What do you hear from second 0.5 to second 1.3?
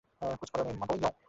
পরোয়া নেই, মাভৈঃ।